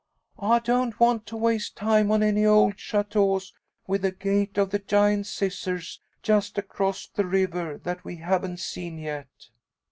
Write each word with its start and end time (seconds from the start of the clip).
"I 0.39 0.57
don't 0.57 0.99
want 0.99 1.27
to 1.27 1.37
waste 1.37 1.77
time 1.77 2.09
on 2.09 2.23
any 2.23 2.43
old 2.43 2.73
châteaux 2.77 3.51
with 3.85 4.01
the 4.01 4.11
Gate 4.11 4.57
of 4.57 4.71
the 4.71 4.79
Giant 4.79 5.27
Scissors 5.27 5.99
just 6.23 6.57
across 6.57 7.05
the 7.05 7.27
river, 7.27 7.77
that 7.83 8.03
we 8.03 8.15
haven't 8.15 8.57
seen 8.57 8.97
yet." 8.97 9.29